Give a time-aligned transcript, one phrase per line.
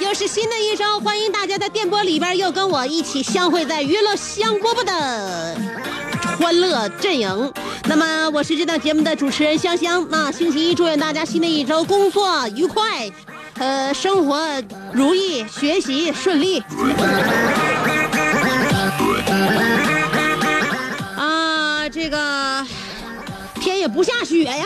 [0.00, 5.56] 又是新的一周，欢迎大家在电波里边又跟我一起相会在娱乐香饽饽的
[6.38, 7.52] 欢乐阵营。
[7.88, 10.06] 那么我是这档节目的主持人香香。
[10.08, 13.10] 那星期一，祝愿大家新的一周工作愉快，
[13.58, 14.40] 呃，生活
[14.92, 16.62] 如意，学习顺利。
[23.88, 24.64] 不下雪呀，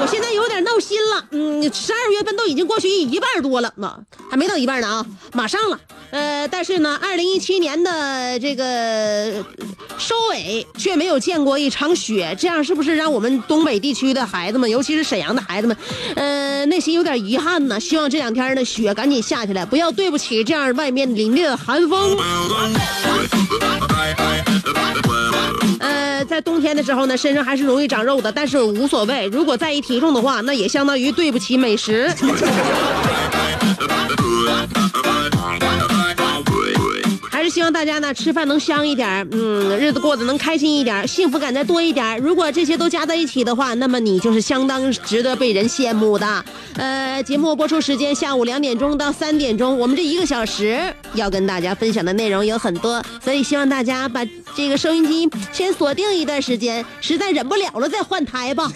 [0.00, 1.24] 我现在有点闹心了。
[1.30, 3.98] 嗯，十二月份都已经过去一半多了嘛，
[4.30, 5.78] 还没到一半呢啊，马上了。
[6.10, 9.44] 呃，但是呢，二零一七年的这个
[9.96, 15.76] 收尾却没有见过一场雪，这样是不是让我们东北地区的孩子们，尤其是沈阳的孩子们，
[16.16, 17.78] 呃，内心有点遗憾呢？
[17.78, 22.16] 希望这两天的雪赶紧下起来，不要对不起这样外面凛冽的寒风。
[26.24, 29.26] 在冬天的时候呢，身上还是容易长肉的，但是无所谓。
[29.26, 32.12] 如果在意体重的话，那也相当于对不起美食。
[37.50, 42.16] 希望大家呢吃饭能香一点，嗯，日子过得能开心一点，幸福感再多一点。
[42.20, 46.44] 如果这些都加在一起的话，那么你就是相当值得被人羡慕的。
[46.76, 50.80] 呃，节目播出时间下午两点钟到三点钟，我们这一个小时
[51.14, 54.24] 要跟大家分享的内容有很多，所以希望大家把
[54.54, 58.70] 这个收音机先锁定一段时间，实在忍不了了再换台吧。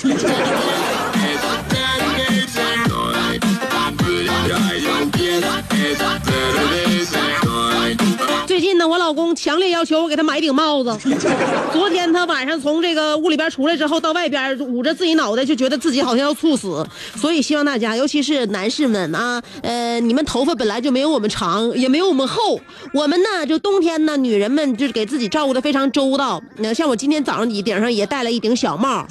[8.47, 10.97] 最近呢，我老公强烈要求我给他买顶帽子。
[11.73, 16.87] 昨天他晚上从这个屋里边出来之后，到外边捂着自己脑袋，就觉得自己好像要猝死。
[17.17, 22.61] 所以希望大家，尤其是男士们啊，呃，你们头发本来就没有我们长，也没有我们厚。
[22.93, 26.43] 我们呢，就冬天呢，女人们就是给自己照顾的非常周到。
[26.59, 29.07] 那像我今天早上你顶上也戴了一顶小帽。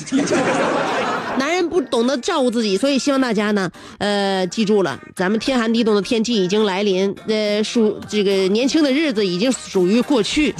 [1.38, 10.54] 男人不懂得照顾自己，所以希望大家呢，呃，记住了，咱们天寒地冻的天气已经来临，呃，属这个年轻的日子已经属于过去，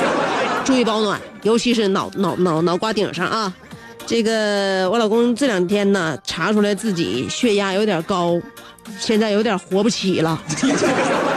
[0.64, 3.52] 注意保暖，尤其是脑脑脑脑瓜顶上啊。
[4.06, 8.40] 这个我老公这两天呢，查出来自己血压有点高，
[8.98, 10.40] 现在有点活不起了。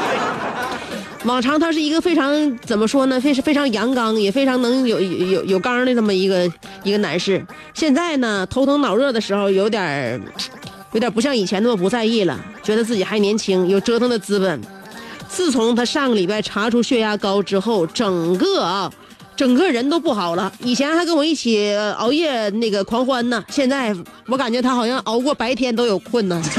[1.26, 6.50] 往常他是一个非常怎么说呢，非是非常阳刚，也非常能有有有有刚的这么一个
[6.84, 7.46] 一个男士。
[7.74, 10.22] 现在呢，头疼脑热的时候，有点
[10.94, 14.62] 有点不像以前那么不在意了，觉得自己还年轻，有折腾的资本。
[15.28, 18.92] 自从他上个礼拜查出血压高之后，整个啊，
[19.36, 20.52] 整个人都不好了。
[20.64, 23.94] 以前还跟我一起熬夜那个狂欢呢，现在
[24.28, 26.42] 我感觉他好像熬过白天都有困难。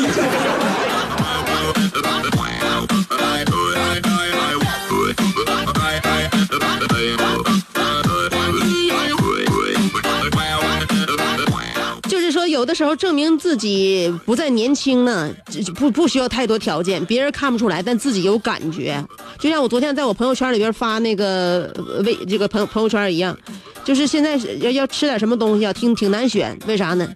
[12.51, 15.31] 有的时候证明自己不再年轻呢，
[15.77, 19.03] 不不需要太多条件，别人看不出来，但自己有感觉。
[19.39, 21.73] 就像我昨天在我朋友圈里边发那个
[22.05, 23.37] 微这个朋友朋友圈一样，
[23.85, 27.09] 就是现在要要吃点什么东西啊，挺挺难选，为啥呢？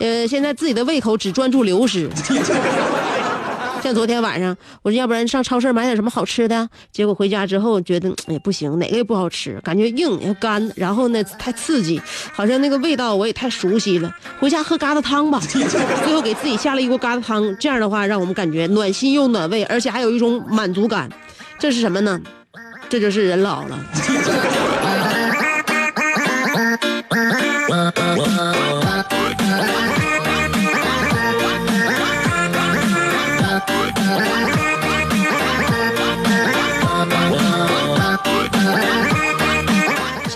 [0.00, 2.08] 呃，现在自己的胃口只专注流失。
[3.86, 12.02] 像昨天晚上，我说要不然上超市买点什么好吃的，结果回家之后觉得哎不行，哪个也不好吃，感觉硬又干，然后呢太刺激，
[12.32, 14.12] 好像那个味道我也太熟悉了。
[14.40, 21.08] 回家喝疙瘩汤吧， 最后给自己下了一锅疙瘩汤，这样的话让我们感觉暖心又暖胃，而且还有一种满足感。
[21.56, 22.20] 这是什么呢？
[22.88, 23.78] 这就是人老了。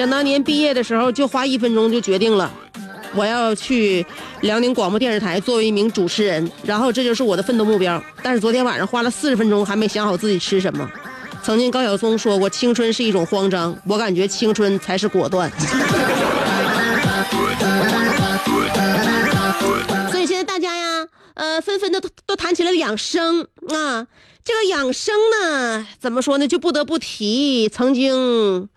[0.00, 2.50] 想当年毕业的时候，就花一分钟就决定了，
[3.14, 4.06] 我要去
[4.41, 8.02] 辽宁广播电视台作为一名主持人，然后这就是我的奋斗目标。
[8.23, 10.91] 但是昨天晚上花了四十分钟，还没想好自己吃什么。
[11.43, 15.52] 曾经高晓松说过，青春是一种慌张，我感觉青春才是果断。
[20.11, 24.06] 所以现在大家呀，呃，纷纷的都都谈起了养生啊。
[24.43, 26.49] 这个养生呢，怎么说呢？
[26.49, 28.70] 就不得不提曾经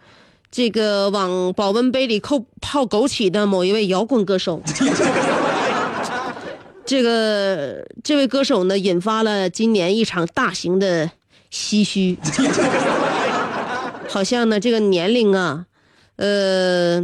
[0.55, 4.61] 这个往保温杯里扣泡枸杞的某一位摇滚歌手。
[6.85, 11.09] 这个这位歌手呢，引发了今年一场大型的
[11.51, 12.19] 唏嘘。
[14.07, 15.65] 好像呢，这个年龄啊，
[16.17, 17.01] 呃，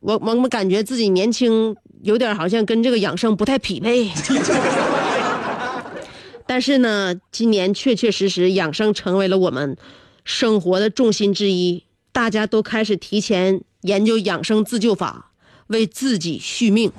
[0.00, 4.10] 我我们感觉自己年轻，有点好像跟这个养生不太匹配。
[6.46, 9.78] 但是呢，今年确确实实养生成为了我们
[10.26, 15.30] 生活的重心之一，大家都开始提前研究养生自救法，
[15.68, 16.92] 为自己续命。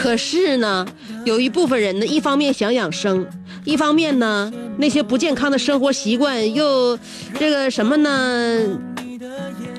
[0.00, 0.86] 可是呢，
[1.24, 3.26] 有一部分人呢，一方面想养生，
[3.64, 6.98] 一方面呢，那些不健康的生活习惯又
[7.38, 8.78] 这个什么呢？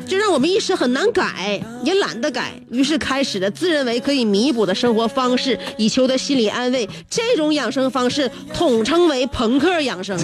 [0.08, 6.88] 就让我们一时很难改，也懒得改，于是开始了自认为可以弥补的生活方式，以求得心理安慰。
[7.10, 10.18] 这种养生方式统称为朋克养生。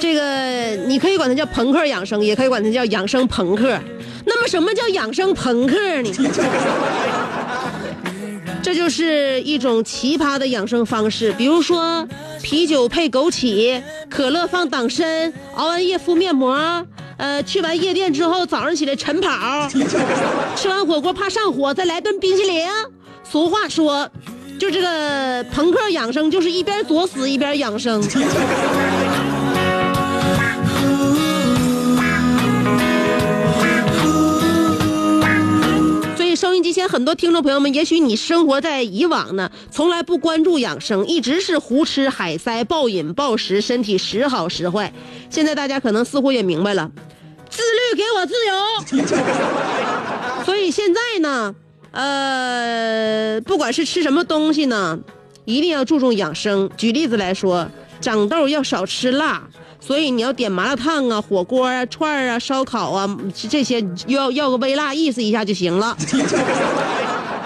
[0.00, 3.78] 这个你可以管它叫朋克养生，也可以管它叫养生朋克。
[4.24, 6.10] 那么什么叫养生朋克呢？
[8.62, 12.06] 这就是一种奇葩的养生方式，比如说
[12.42, 19.68] 啤酒配枸杞，可乐放党参，熬完夜敷面膜，呃，去完夜店之后早上起来晨跑，
[20.56, 22.66] 吃完火锅怕上火，再来顿冰淇淋。
[23.30, 24.10] 俗话说，
[24.58, 28.02] 就这个朋克养生就是一边作死一边养生。
[36.58, 44.92] 音机前很多听众朋友们，也许你生活在以往呢，从来不关注养生，一直是胡吃海塞、暴饮暴食，身体时好时坏。
[45.30, 46.90] 现在大家可能似乎也明白了，
[47.48, 50.42] 自律给我自由。
[50.44, 51.54] 所以现在呢，
[51.92, 54.98] 呃，不管是吃什么东西呢，
[55.44, 56.68] 一定要注重养生。
[56.76, 57.68] 举例子来说，
[58.00, 59.48] 长痘要少吃辣。
[59.80, 65.96] 所以你要点麻辣烫啊、火锅啊、串啊、烧烤啊，这些要要个微辣，意思一下就行了。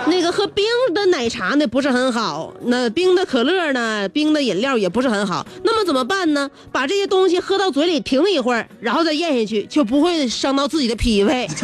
[0.07, 5.47] 那个喝冰的奶茶呢不是很好，那冰的可乐呢、冰的饮料也不是很好。
[5.63, 6.51] 那么怎么办呢？
[6.73, 11.49] 把这些东西喝到嘴里停一会儿，然后再咽下去，就不会伤到自己的脾胃。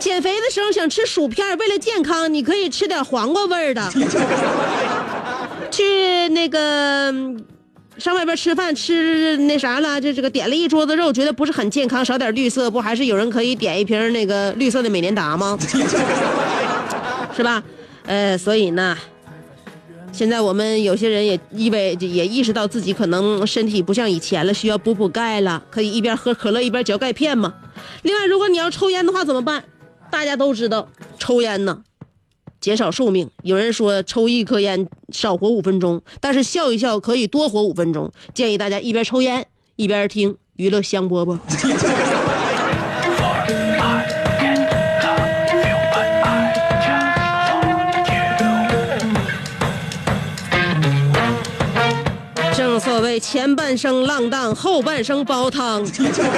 [0.00, 3.88] 减肥的时候想吃薯片，为了健康，你可以吃点黄瓜味儿的。
[5.70, 7.14] 去那个。
[7.98, 15.58] 上外边吃饭吃那啥了，这这个点了一桌子肉，觉得不是很健康，少点绿色，不还是有人可以点一瓶那个绿色的美年达吗？
[17.34, 17.62] 是吧？
[18.04, 18.96] 呃，所以呢，
[20.12, 27.54] 现在我们有些人也意味也意识到自己可能身体不像以前了，需要补补钙了，可以一边喝可乐一边嚼钙片嘛。
[28.02, 29.64] 另外，如果你要抽烟的话怎么办？
[30.10, 31.82] 大家都知道，抽烟呢。
[32.60, 38.10] 减少寿命，有人说抽一颗烟少活五分钟，但是笑一笑可以多活五分钟。
[38.34, 39.46] 建议大家一边抽烟
[39.76, 42.35] 一边听娱乐香饽饽。
[52.76, 55.82] 正所谓前半生浪荡，后半生煲汤。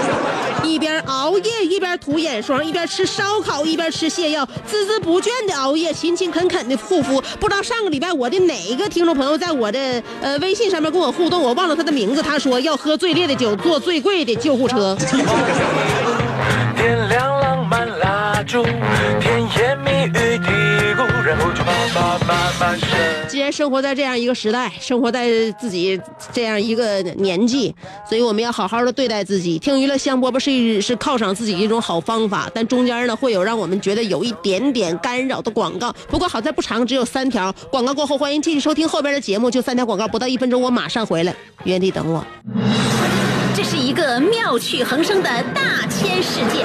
[0.63, 7.21] 一边熬夜一边涂眼霜，一边吃烧烤一边吃泻药，孜孜不倦的熬夜，勤勤恳恳的护肤。
[7.41, 12.23] 不知道上个礼拜我的哪一个听众朋友在我的呃微信上面跟我互动，我忘了他的名字。
[12.23, 14.97] 他说要喝最烈的酒，坐最贵的救护车。
[16.77, 17.38] 点亮
[18.39, 18.63] 浪漫蜡烛，
[19.21, 20.49] 甜言蜜语嘀
[20.95, 22.79] 咕，然后就慢慢慢慢
[23.29, 26.01] 既然生活在这样一个时代，生活在自己
[26.33, 27.75] 这样一个年纪，
[28.09, 29.59] 所以我们要好好的对待自己。
[29.59, 35.93] 听娱乐香饽饽是是犒赏自己一种好方法，但中间呢会有让我们觉得有一点点干扰的广告。
[36.09, 37.53] 不过好在不长，只有三条。
[37.71, 42.25] 广告过后，欢迎继续收听后边的节目，就三条广告，不到一分钟，我马上回来，原地等我。
[43.55, 46.65] 这是一个妙趣横生的大千世界，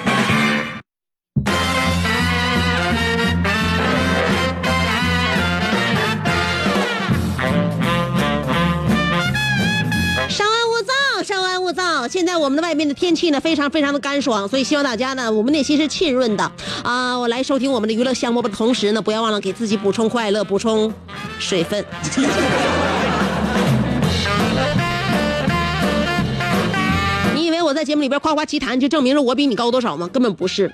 [12.21, 16.51] 现在我们的外面的天气呢，非常非常的干爽，所以希望大家呢，我们内心是浸润的
[16.83, 17.17] 啊。
[17.17, 20.93] 我来收听我们的娱乐项目的同时呢，不要忘了给自己补充快乐，补充
[21.39, 21.83] 水分。
[27.33, 30.07] 你以为我在节目里边夸夸其谈，就证明了我比你高多少吗？
[30.13, 30.71] 根本不是。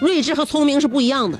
[0.00, 1.38] 睿智和聪明是不一样的。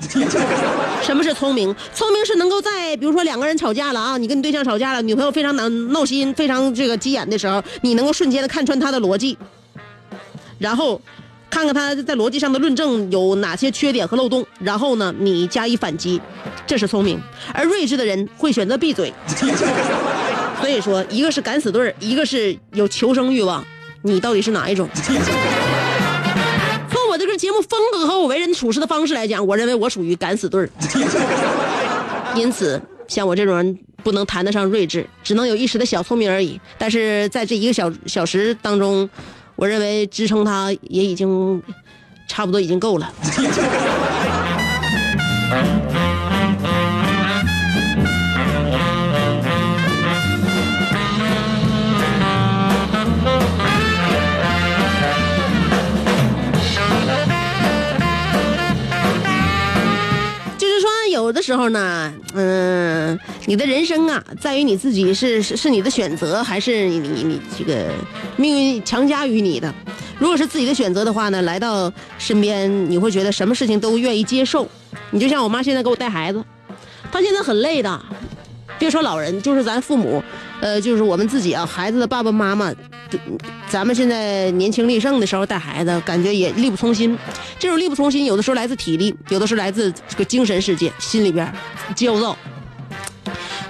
[1.03, 1.75] 什么是聪明？
[1.93, 9.37] 聪明是能够在比如说两个人吵架了啊，你跟你对象吵架了，女朋友非常难闹心，非常这个急眼的时候，你能够瞬间的看穿她的逻辑，
[10.57, 10.99] 然后
[11.49, 16.19] 看看她在逻辑上的论证有哪些缺点和漏洞，然后呢，你加以反击，
[16.65, 17.19] 这是聪明。
[17.53, 19.13] 而睿智的人会选择闭嘴。
[20.61, 23.63] 所以说，一个是敢死队儿，一个是有求生欲望，
[24.01, 24.89] 你到底是哪一种？
[27.37, 30.69] 节目风格和我为人处事的方式来讲，我认为我属于敢死队儿。
[32.35, 36.59] 因此，像我这种人不能谈得上睿智，只能有一时的小聪明而已。
[36.77, 39.09] 但是在这一个小小时当中，
[39.55, 41.61] 我认为支撑他也已经
[42.27, 43.13] 差不多已经够了。
[61.55, 67.87] 时候呢，嗯，你的人生啊，在于你自己是是你的选择，还是你你这个
[68.35, 69.73] 命运强加于你的？
[70.19, 74.67] 如果是自己的选择的话呢，来到身边，你会觉得什么事情都愿意接受。
[75.11, 76.43] 你就像我妈现在给我带孩子，
[77.09, 78.01] 她现在很累的，
[78.77, 80.21] 别说老人，就是咱父母，
[80.59, 82.69] 呃，就是我们自己啊，孩子的爸爸妈妈，
[83.69, 87.17] 咱们现在年轻力盛的时候带孩子，感觉也力不从心。
[87.57, 91.51] 这种力不从心，有的时候来自体力，有的是来自这个精神世界，心里边
[91.95, 92.37] 焦躁。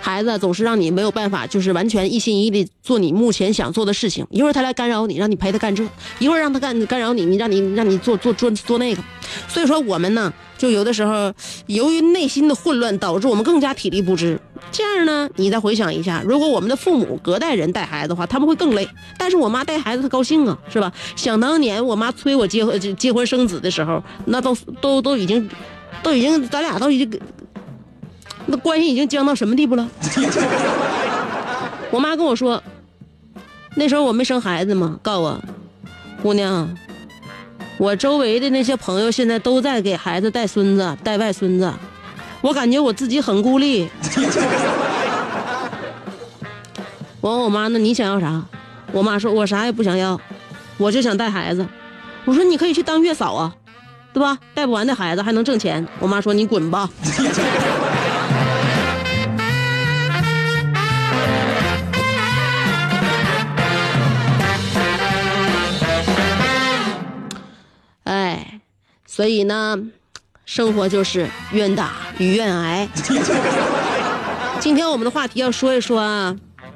[0.01, 4.25] 孩子总是让你没有办法，就是完全一心一意的做你目前想做的事情。
[4.29, 5.83] 一会儿他来干扰你，让你陪他干这；
[6.19, 9.01] 一会儿让他干干扰你，你让你让你做做做做那个。
[9.47, 11.33] 所以说我们呢，就有的时候
[11.67, 14.39] 由于内心的混乱，导致我们更加体力不支。
[14.71, 18.87] 这样呢，你再回想一下，如果我们的父母隔代人带孩子的话，他们会更累。
[19.17, 20.91] 但是我妈带孩子她高兴啊，是吧？
[21.15, 25.49] 想当年我妈催我结婚结婚生子的时候，那都都都已经
[26.01, 27.19] 都已经咱俩都已经。
[28.47, 29.89] 那关系已经僵到什么地步了？
[31.89, 32.61] 我妈跟我说，
[33.75, 35.41] 那时候我没生孩子嘛，告我，
[36.21, 36.69] 姑娘，
[37.77, 41.71] 我周围的那些朋友现在都在给孩子带孙子、带外孙子，
[42.41, 43.89] 我感觉我自己很孤立。
[47.19, 48.43] 我问我妈，那你想要啥？
[48.91, 50.19] 我妈说，我啥也不想要，
[50.77, 51.67] 我就想带孩子。
[52.23, 53.53] 我说，你可以去当月嫂啊，
[54.13, 54.37] 对吧？
[54.53, 55.85] 带不完的孩子还能挣钱。
[55.99, 56.89] 我妈说，你滚吧。
[69.15, 69.79] 所以呢，
[70.45, 72.85] 生活就是愿打与愿挨。
[74.59, 76.35] 今天我们的话题要说一说啊，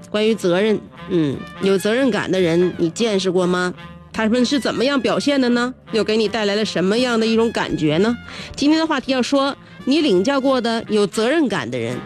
[0.10, 0.79] 关于责任。
[1.10, 3.74] 嗯，有责任感的人，你见识过吗？
[4.13, 5.74] 他们是怎么样表现的呢？
[5.91, 8.17] 又给你带来了什么样的一种感觉呢？
[8.55, 9.53] 今天的话题要说，
[9.84, 11.98] 你领教过的有责任感的人。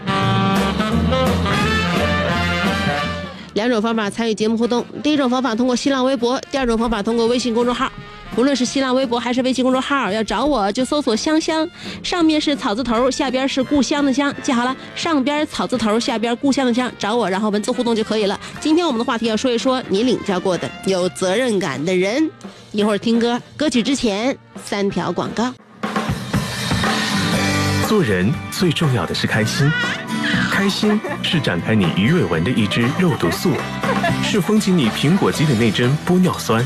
[3.53, 7.91] 两种方法参与节目互动，第一种方法通过新浪微博，第二种方法通过微信公众号。
[8.35, 11.69] 无论是新浪微博还是微信公众号，要找我就搜索“香香”，
[12.01, 18.39] 上面是草字头，下边是故乡的乡，记好了，上边草字头，下边故乡的乡，找我，然后文字互动就可以了。
[18.59, 22.27] 今天我们的话题要说一说你领教过的有责任感的人。
[22.71, 25.53] 一会儿听歌，歌曲之前三条广告。
[27.87, 29.71] 做人最重要的是开心，
[30.51, 33.51] 开心是展开你鱼尾纹的一支肉毒素，
[34.23, 36.65] 是封紧你苹果肌的那针玻尿酸。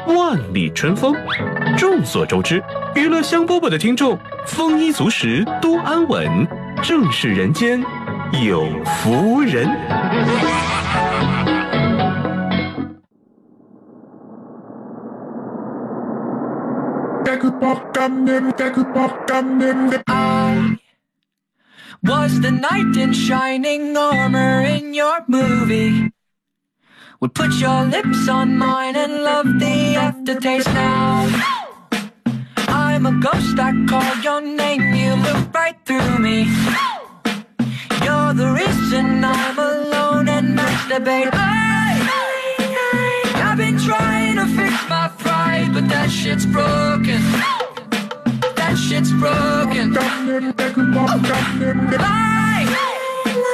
[0.15, 1.15] 万里春风。
[1.77, 2.63] 众所周知，
[2.95, 6.47] 娱乐香饽饽的听众丰衣足食，多安稳，
[6.81, 7.83] 正是人间
[8.43, 9.67] 有福人。
[22.03, 26.11] was the knight in shining armor in your movie.
[27.21, 31.27] Would put your lips on mine and love the aftertaste now.
[32.67, 36.49] I'm a ghost, I call your name, you look right through me.
[38.03, 41.29] You're the reason I'm alone and masturbate.
[41.31, 42.01] I,
[43.35, 47.21] I've been trying to fix my pride, but that shit's broken.
[48.55, 49.93] That shit's broken.
[52.01, 52.40] Lie,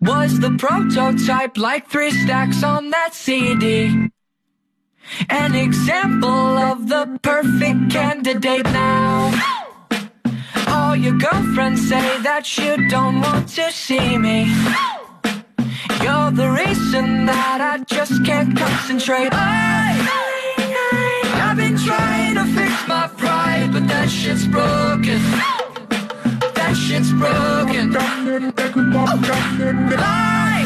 [0.00, 4.10] was the prototype, like three stacks on that CD.
[5.28, 9.32] An example of the perfect candidate now.
[10.68, 14.44] All your girlfriends say that you don't want to see me.
[16.02, 19.30] You're the reason that I just can't concentrate.
[19.32, 20.50] I,
[21.44, 25.59] I've been trying to fix my pride, but that shit's broken
[26.80, 27.94] shit's broken.
[27.94, 28.00] Oh.
[29.90, 30.64] Lie,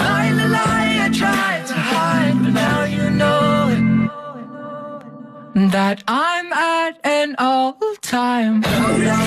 [0.00, 3.82] lie, lie, lie, I tried to hide, but now you know it.
[5.72, 9.24] That I'm at an all-time low, low,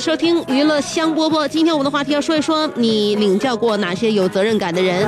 [0.02, 1.48] 收听娱乐香饽饽。
[1.48, 5.08] 今天我们的话题要说一说，你领教过哪些有责任感的人？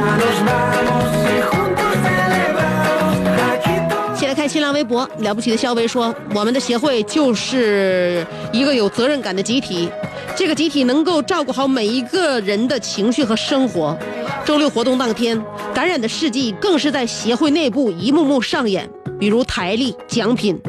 [4.15, 9.89] 先来看新浪微博，了不起的肖威说，我们的协会就是一个有责任感的集体，
[10.35, 13.97] 这个集体能够照顾好每一个人的情绪和生活。
[14.45, 18.87] 周六活动当天，感染的事迹更是在协会内部一幕幕上演，
[19.19, 20.61] 比如台历、奖品，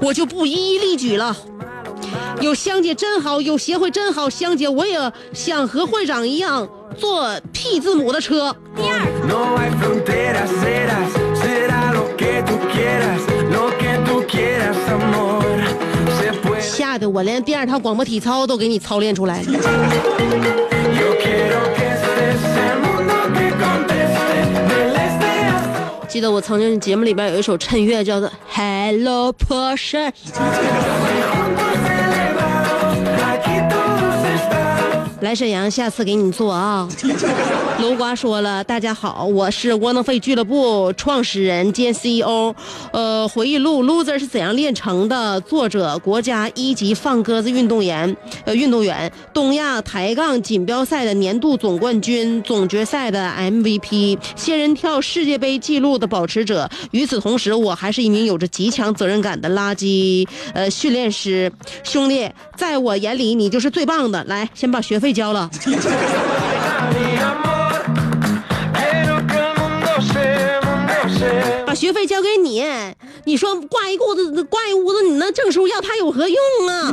[0.00, 1.36] 我就不一一例举了。
[2.40, 8.54] 有香姐真好，有协会真好，香姐我也想和会长一样坐 P 字母的车。
[8.76, 9.00] 第二。
[16.60, 19.42] 吓得我连第二套广播体操都给你操练出来。
[26.08, 30.10] 记得我曾经节目里边有一首衬乐叫做《Hello Porsche》。
[35.20, 36.86] 来沈阳，下次给你做啊。
[37.80, 42.54] 楼瓜说了，大家好，我是窝囊废俱乐部创始人兼 CEO，
[42.92, 56.68] 呃，回忆录《Loser 是怎样炼成的》，作者国家一级放鸽子运动员，呃，运动员，东亚抬杠锦标赛的年度总冠军，总决赛的 MVP，仙人跳世界杯纪录的保持者。
[56.90, 61.50] 与此同时，我还是一名有着极强责任感的垃圾呃训练师。
[61.82, 64.22] 兄弟，在我眼里你就是最棒的。
[64.24, 65.48] 来，先把学费费交了，
[71.64, 72.66] 把学费交给你。
[73.24, 76.92] 你说挂一屋子，挂一屋子，你那证书要它有何用啊？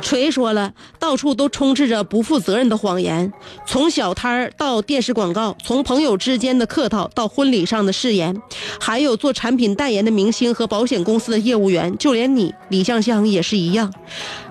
[0.00, 3.32] 锤说了，到处都充斥着不负责任的谎言，
[3.66, 8.40] 从小摊儿到电视广告，从朋友之间的客套到婚礼上的誓言，
[8.80, 13.92] 还有做产品代言的明星和保险公司的业务员，就连你李香香也是一样。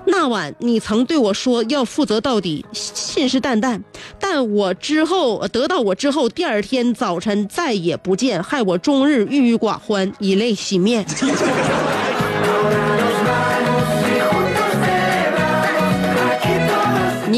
[0.06, 3.80] 那晚你曾对我说要负责到底，信誓旦旦，
[4.18, 11.06] 但我之后得到我之后，第二天早晨再也不见，害我终日郁郁寡欢，以泪洗面。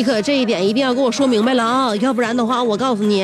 [0.01, 3.23] 你可这一点一定要给我说明白了啊，要不然的话，我告诉你，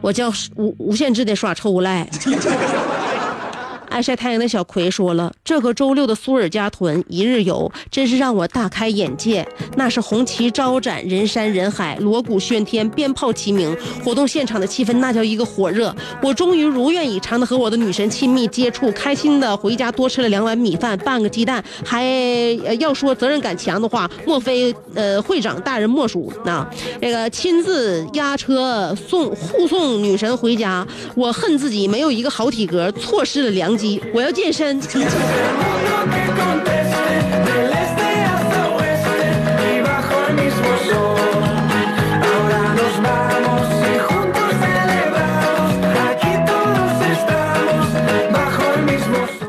[0.00, 2.08] 我叫无无限制的耍臭无赖。
[3.90, 9.46] 爱晒太阳的小葵说了：“这个周六的苏尔加屯一日游，真是让我大开眼界。
[9.76, 15.94] 那是红旗招展，人山人海，锣鼓喧天，鞭炮齐鸣，活动现场的气氛那叫一个火热。
[16.22, 21.62] 我终于如愿以偿的和我的女神亲密接触，开心的回家多吃了两碗米饭，半个鸡蛋。
[21.84, 22.04] 还
[22.78, 26.32] 要说责任感强的话，莫非呃会长大人莫属。
[26.44, 26.64] 那
[27.02, 33.76] 这个亲自押车送护送女神回家，我恨自己没有一个好体格，错失了良
[34.12, 34.78] 我要健身。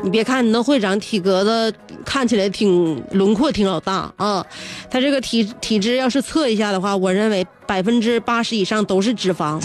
[0.02, 4.44] 你别看你那会长体格子看起来挺轮廓挺老大啊
[4.90, 9.60] 他这个体体质要是测一下的话我认为百分之八十以上都是脂肪。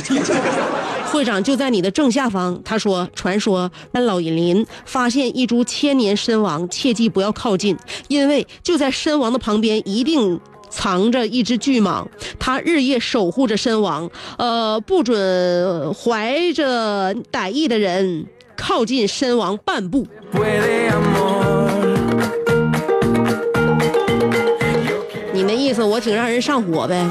[1.07, 10.39] 会长就在你的正下方，他说：“传说让老银林发现一株千年参王，切记不要靠近，因为就在参王的旁边一定。”
[10.69, 12.05] 藏着一只巨蟒，
[12.37, 18.25] 它日夜守护着参王，呃，不准怀着歹意的人
[18.57, 20.05] 靠近参王半步。
[25.31, 27.07] 你那意思我挺让人上火呗？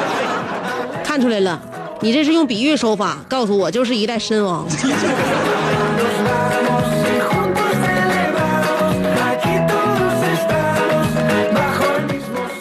[1.02, 1.58] 看出来了，
[2.00, 4.66] 你这是用比喻手法告诉我就是一代参王。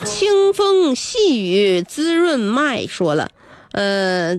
[0.05, 3.29] 清风细雨滋润脉说了，
[3.73, 4.37] 呃，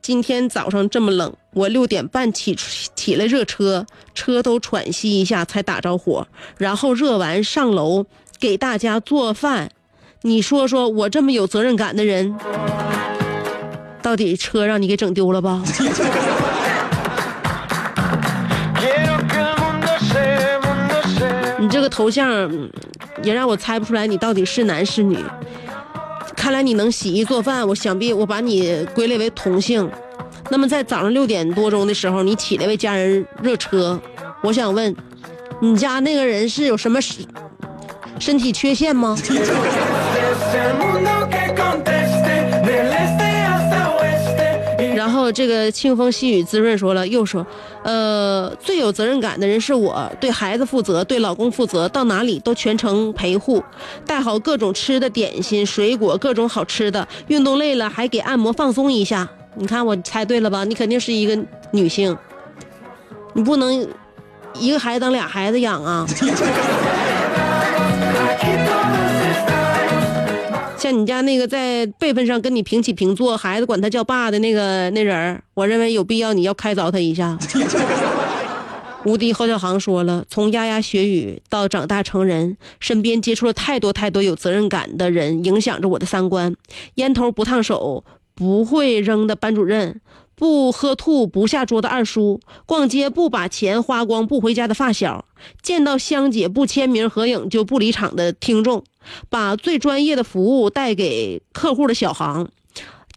[0.00, 2.56] 今天早上这么冷，我六点半起
[2.94, 8.06] 起来热车，车都喘息一下才打着火，然后热完上楼
[8.40, 9.70] 给大家做饭。
[10.22, 12.34] 你说说我这么有责任感的人，
[14.02, 15.62] 到底车让你给整丢了吧.
[21.58, 22.70] 你这个头像嗯
[23.22, 25.18] 也让我猜不出来你到底是男是女。
[26.36, 29.90] 看来你能洗衣做饭，我想必我把你归类为同性。
[30.50, 34.00] 那么在早上六点多钟的时候，你起来为家人热车，
[34.42, 34.94] 我想问，
[35.60, 37.26] 你家那个人是有什么身
[38.18, 39.18] 身体缺陷吗？
[45.18, 47.44] 后这个清风细雨滋润说了，又说，
[47.82, 53.62] 呃，最有责任感的人是我，对孩子负责，对老公负责，到哪里都全程陪护，
[54.06, 57.06] 带好各种吃的点心、水果，各种好吃的。
[57.26, 59.28] 运动累了还给按摩放松一下。
[59.56, 60.64] 你看我猜对了吧？
[60.64, 61.36] 你肯定是一个
[61.72, 62.16] 女性，
[63.32, 63.86] 你不能
[64.54, 66.06] 一个孩子当俩孩子养啊。
[70.88, 77.36] 像你家那个在辈分上跟你平起平坐，孩子管他叫爸的那个那人儿，我认为有必要你要开凿他一下。
[79.04, 86.56] 无敌侯小航说了，从牙牙学语到长大成人，身边接触了太多太多有责任感的人，影响着我的三观。
[86.94, 88.02] 烟头不烫手，
[88.34, 90.00] 不会扔的班主任，
[90.34, 95.26] 不喝吐不下桌的二叔，逛街不把钱花光不回家的发小，
[95.60, 98.82] 见到香姐不签名合影就不离场的听众，
[99.28, 102.48] 把最专业的服务带给客户的小航。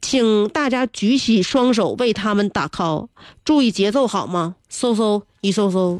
[0.02, 3.08] 请大家举起双手为他们打 call，
[3.46, 4.56] 注意节奏好吗？
[4.72, 6.00] 嗖嗖一嗖嗖。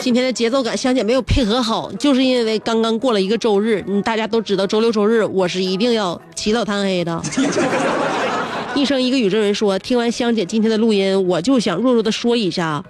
[0.00, 7.20] 今天的节奏感，香姐没有配合好，就是因为刚刚过了一个周日，嗯，大家都知道周六周日我是一定要起早贪黑的。
[8.74, 12.84] 一生一个宇宙人说，听完香姐今天的录音，我就想弱弱的说一下，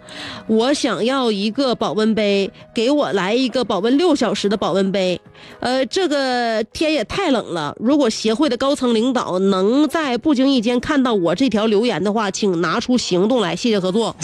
[0.46, 5.18] 我想要一个保温杯，给我来一个保温六小时的保温杯。
[5.60, 14.14] 呃，这个天也太冷了，如果协会的高层领导能在不经意间看到我这条留言的话，请拿出行动来，谢谢合作。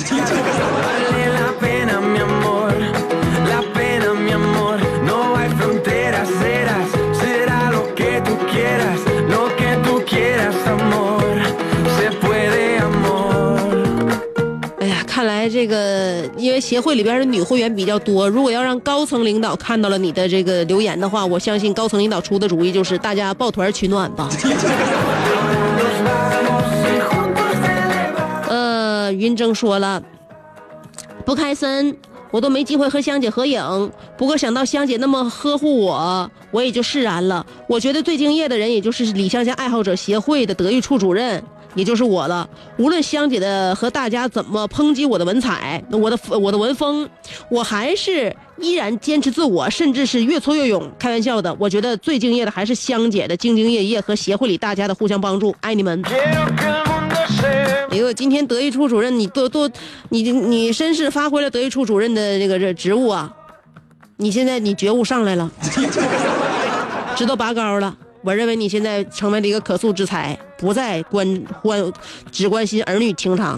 [15.44, 24.26] 来这个因为协会里边的女会员比较多，如果要让高层领导看到了你的这个留言的话，我相信高层领导出的主意就是大家抱团取暖吧。
[28.48, 30.02] 呃，云峥说了，
[31.26, 31.94] 不开森，
[32.30, 33.92] 我都没机会和香姐合影。
[34.16, 37.44] 不过想到香姐那么呵护我，我也就释然了。
[37.68, 41.42] 我觉得最敬业的人，也就是李香香爱好者协会的德育处主任，
[41.74, 42.48] 也就是我了。
[42.78, 47.08] 无论香姐的和大家怎么抨击我的文采，我的我的文风，
[47.48, 50.90] 我还是依然坚持自我，甚至是越挫越勇。
[50.98, 55.54] 开玩笑的，我觉得最敬业的还是香姐的兢兢业业和协会里大家的互相帮助。
[55.60, 56.02] 爱你们。
[57.90, 59.70] 哎呦，今天德育处主任，你多多，
[60.08, 63.32] 你你绅士发挥了德育处主任的这个这职务啊！
[64.16, 65.50] 你现在你觉悟上来了，
[67.16, 67.96] 知道拔高了。
[68.24, 71.92] 我认为你现在成为了一个可塑之才不再关关
[72.32, 73.54] 只关心儿女情长。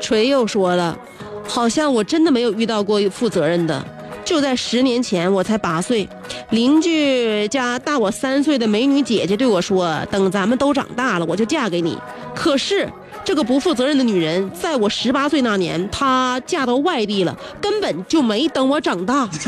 [0.00, 0.98] 锤又说了
[1.46, 3.84] 好像我真的没有遇到过负责任的
[4.24, 6.08] 就在十年前我才八岁
[6.54, 11.98] 邻居家大我三岁的美女姐姐对我说：“等咱们都长大了，我就嫁给你。”
[12.32, 12.88] 可是
[13.24, 19.28] 这个不负责任的女人，在我十八岁那年，她嫁到外地了，根本就没等我长大。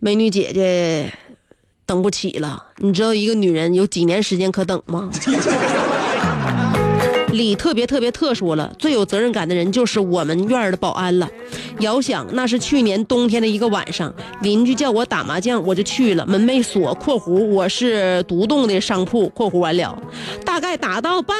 [0.00, 1.12] 美女姐姐
[1.84, 5.10] 等不起了，你知道一个女人有几年时间可等吗？
[7.36, 11.28] 李特别特别特说了，最有责任感的人就是我们院儿的保安了。
[11.80, 20.02] 遥想那是去年冬天的一个晚上，邻居叫我打麻将，我就去了，门没锁（括弧我是独栋的商铺）（括弧完了）。
[20.46, 21.36] 大概打到半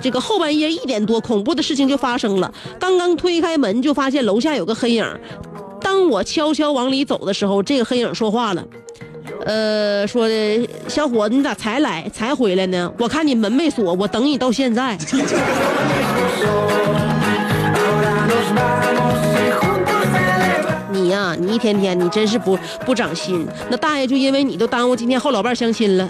[0.00, 2.50] 这个后半夜一点多，恐怖的事情就发生了。
[2.78, 5.06] 刚刚推开门，就发现楼下有个黑影。
[5.82, 8.64] 当我悄悄往里走的时候，这个黑影说话了。
[9.44, 12.92] 呃，说的小伙子，你咋才来才回来呢？
[12.98, 14.96] 我看你门没锁，我等你到现在。
[20.92, 23.46] 你呀、你一天天你真是不不长心。
[23.68, 26.08] 那大爷就因为你都耽误今天后老伴相亲了。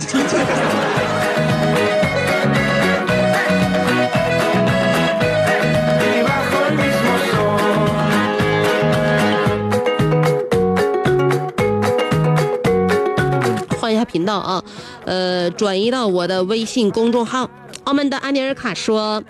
[14.10, 14.62] 频道啊，
[15.04, 17.48] 呃，转移到我的微信公众号。
[17.84, 19.22] 澳门的安尼尔卡说，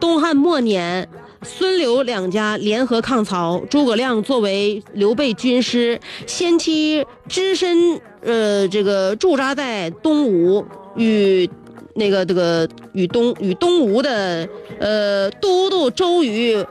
[0.00, 1.08] 东汉末年，
[1.42, 10.64] 孙刘两家联合抗曹，诸葛亮作为刘备军师，先期只身呃这个驻扎在东吴，
[10.96, 11.48] 与
[11.94, 14.48] 那个这个与东与东吴的
[14.80, 16.64] 呃都督周瑜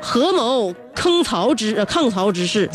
[0.00, 2.68] 合谋坑曹之呃抗曹之事。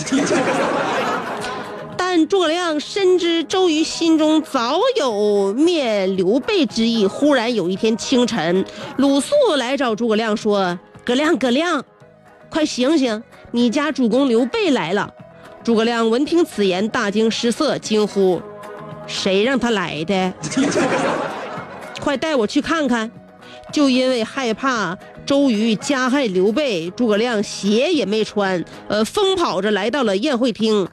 [2.10, 7.06] 但诸葛亮深知周瑜心中早有灭刘备之意。
[7.06, 8.64] 忽然有一天清晨，
[8.96, 11.84] 鲁肃来找诸葛亮说：“葛亮，葛亮，
[12.50, 15.14] 快醒醒，你家主公刘备来了。”
[15.66, 18.42] 诸葛亮闻听此言，大惊失色，惊呼
[19.06, 20.34] ：“谁让他来的？
[22.00, 23.12] 快带我去看看！”
[23.74, 30.88] 就因为害怕周瑜加害刘备，诸葛亮鞋也没穿，呃，疯跑着来到了宴会厅。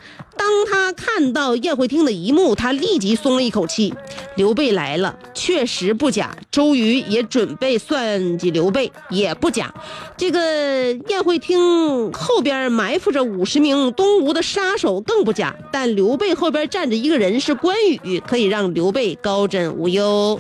[0.45, 3.95] 当他看到宴会厅的一幕，他立即松了一口气。
[4.37, 9.73] 刘备来了，确实不假；周瑜也准备算计刘备，也不假。
[10.19, 15.57] 这个宴会厅后边埋伏着五十名东吴的杀手，更不假。
[15.73, 20.39] 但刘备后边站着一个人，是关羽，可以让刘备高枕无忧。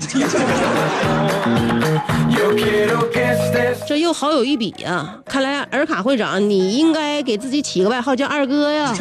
[3.87, 8.94] 这又好有一比呀看来尔卡会长你应该给自己起个外号叫二哥呀。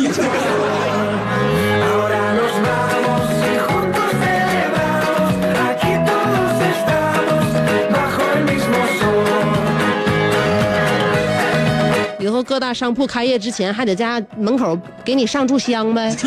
[12.19, 16.13] 以后各大商铺开业之前还得家门口给你上柱香呗。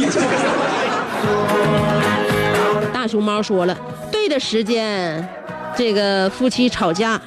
[2.93, 3.77] 大熊猫说了
[4.11, 5.46] 对的时间。
[5.77, 7.21] 这个夫妻吵架，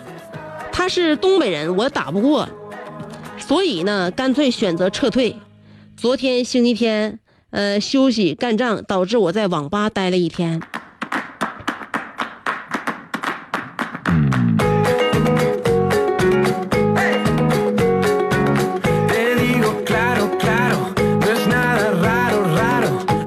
[0.71, 2.49] 他是东北人，我打不过，
[3.37, 5.35] 所以呢，干脆选择撤退。
[5.95, 7.19] 昨天星期天，
[7.51, 10.59] 呃，休息干仗，导致我在网吧待了一天。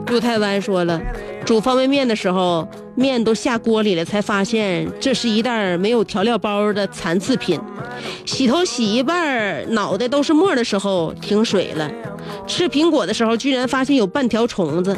[0.08, 1.00] 陆太湾说了，
[1.46, 7.58] 煮方便面的时候，面都下锅里了，才发现这是一袋没有调料包的残次品。
[8.24, 11.90] 洗头洗一半，脑袋都是沫的时候停水了。
[12.46, 14.96] 吃苹果的时候，居然发现有半条虫子，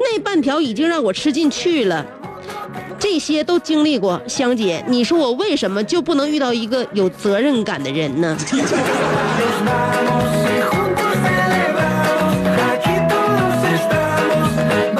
[0.00, 2.04] 那半条已经让我吃进去了。
[2.98, 8.36] 这些都经历过，香姐，你说我为什么就不能遇到一个有责任感的人呢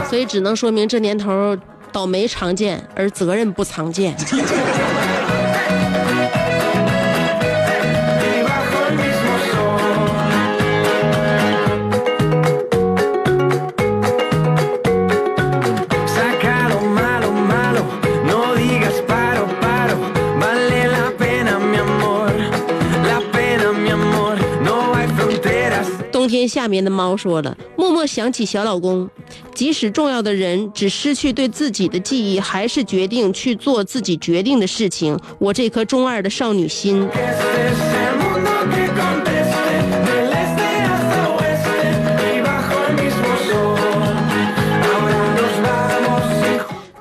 [0.09, 1.57] 所以只能说明这年头
[1.99, 4.15] 倒霉常见，而责任不常见。
[26.13, 29.09] 冬天下面的猫说了，默默想起小老公，
[29.59, 35.19] 即使重要的人只失去对自己的记忆还是决定去做自己决定的事情。
[35.41, 37.09] 我这颗中二的少女心。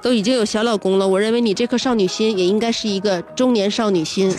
[0.01, 4.33] 都已经有小老公了我认为你这颗少女心也应该是一个中年少女心。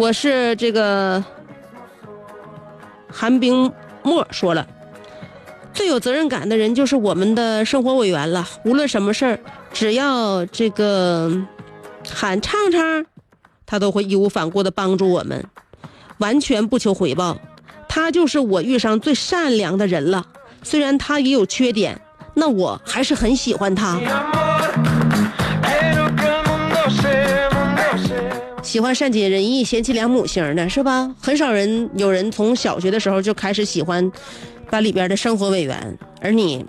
[0.00, 1.22] 我是这个
[3.12, 3.70] 寒冰
[4.02, 4.66] 沫说了，
[5.74, 8.48] 最有责任感的人就是我们的生活委员了。
[8.64, 9.38] 无论什么事儿，
[9.74, 11.30] 只要这个
[12.08, 13.04] 喊唱唱，
[13.66, 15.44] 他都会义无反顾的帮助我们，
[16.16, 17.36] 完全不求回报。
[17.86, 20.26] 他就是我遇上最善良的人了。
[20.62, 22.00] 虽然他也有缺点，
[22.32, 24.00] 那我还是很喜欢他。
[28.62, 31.12] 喜欢善解人意、贤妻良母型的是吧？
[31.20, 34.10] 很少人有人从小学的时候就开始喜欢
[34.70, 36.64] 班里边的生活委员，而你，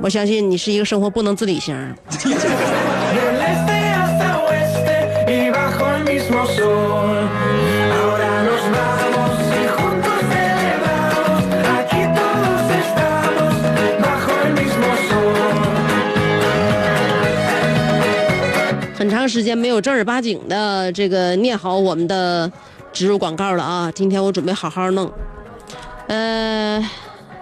[0.00, 1.76] 我相信你是一个生活不能自理型。
[19.20, 22.50] 长时间没有正儿八经的这个念好我们的
[22.90, 23.92] 植入广告了啊！
[23.94, 25.12] 今天我准备好好弄。
[26.06, 26.82] 呃，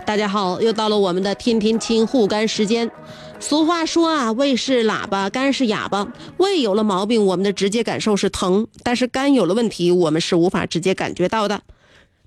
[0.05, 2.91] 大家好，又到了我们的天天亲护肝时间。
[3.39, 6.05] 俗话说啊，胃是喇叭，肝是哑巴。
[6.39, 11.61] 胃有了毛病，我们的直接感受是疼；但是肝有了问题，我们是无法直接感觉到的。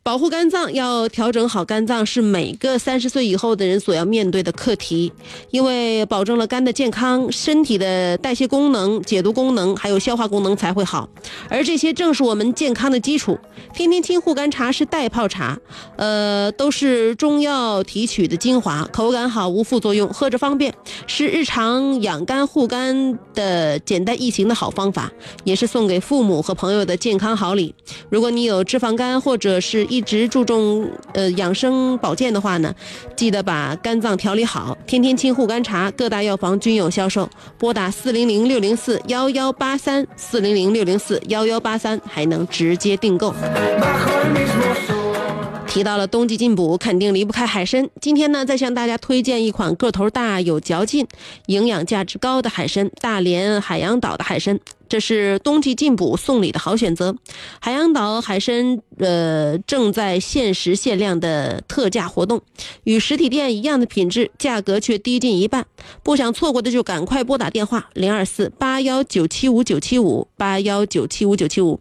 [0.04, 5.14] 保护肝脏要调整好肝脏，是每个三十岁以后的人所要面对的课题。
[5.52, 11.08] 因为保证了肝的健康，身体的代谢功能、解毒功能还有消化功能才会好，
[11.48, 13.38] 而这些正是我们健康的基础。
[13.76, 15.60] 天天清护肝茶是代泡茶，
[15.98, 20.74] 呃，都是中药提取的精华，口感好，无副作用，喝着方便，
[21.06, 25.12] 是日常养肝护肝的简单易行的好方法，
[25.44, 27.76] 也是送给父母和朋友的健康好礼。
[28.10, 32.74] 如果你有脂肪肝或者是一直注重呃养生保健的话呢，
[33.14, 34.78] 记得把肝脏调理好。
[34.88, 37.30] 天天清护肝茶，各大药房均有销售。
[37.58, 43.36] 拨打四零零六零四幺幺八三四零零六零四幺幺八三，还能直接订购。
[45.68, 47.90] 提到了冬季进补，肯定离不开海参。
[48.00, 51.06] 今天呢，再向大家推荐一款个头大、有嚼劲、
[51.48, 54.58] 营养价值高的海参——大连海洋岛的海参。
[54.92, 57.16] 这是冬季进补送礼的好选择。
[57.62, 62.42] 海洋岛海参，呃，正在限时限量的特价活动，
[62.84, 65.66] 与实体店一样的品质，价格却低近一半。
[66.04, 71.80] 不想错过的就赶快拨打电话零二四八幺九七五九七五八幺九七五九七五。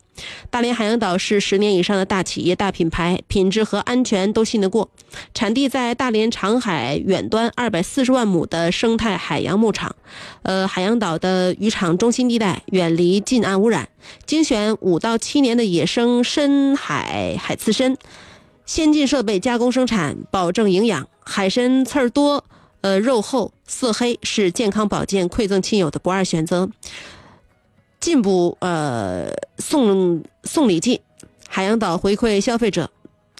[0.50, 4.90] 大连海洋岛是十年以上的大企业、大品牌，品质和安全都信得过。
[5.32, 9.96] 产地在大连长海远端二百四十万亩的生态海洋牧场，
[10.42, 13.88] 呃，海洋岛的渔场中心地带，远离离近岸污染，
[14.26, 17.96] 精选五到七年的野生深海海刺参，
[18.66, 21.08] 先进设备加工生产，保证营养。
[21.24, 22.44] 海参刺儿多，
[22.82, 26.68] 呃，肉厚色黑，是健康保健馈赠亲友的不二选择。
[28.00, 31.00] 进补呃送送礼季，
[31.48, 32.90] 海洋岛回馈消费者，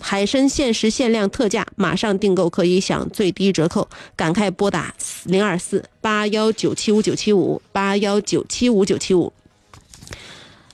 [0.00, 3.86] 海参限时限量特价，马上订购可以享最低折扣，
[4.16, 4.94] 赶快拨打
[5.24, 9.30] 零二四八幺九七五九七五八幺九七五九七五。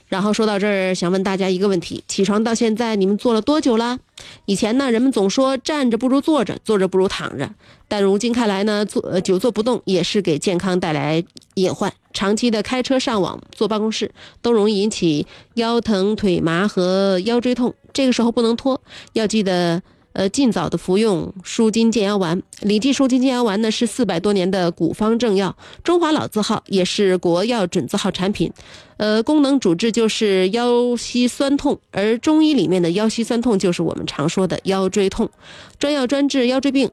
[0.07, 3.99] 然后说到这儿，想问大家一个问题：起床到现在，你们坐了多久了？
[4.45, 7.49] 以前呢，人们总说站着不如坐着，坐着不如躺着，
[7.87, 11.23] 但如今看来呢，坐呃久坐不动也是给健康带来
[11.55, 11.93] 隐患。
[12.13, 17.75] 长期的开车、上网、坐办公室，都容易引起腰疼、腿麻和腰椎痛。
[17.91, 18.81] 这个时候不能拖，
[19.13, 19.83] 要记得。
[20.17, 22.41] 呃，尽早的服用舒筋健腰丸。
[22.61, 28.51] 李记舒筋健腰丸呢是四百多年的古方正药，中华老字号，也是国药准字号产品。
[28.97, 35.29] 呃，功能主治就是腰膝酸痛，而中医里面的腰膝酸痛就是我们常说的腰椎痛，
[35.77, 36.89] 专药专治腰椎病。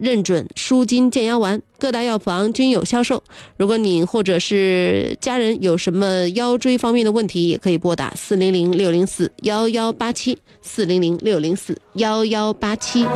[0.00, 3.22] 认准舒筋健腰丸，各大药房均有销售。
[3.56, 13.06] 如果你或者是家人有什么腰椎方面的问题，也可以拨打四零零六零四幺幺八七四零零六零四幺幺八七。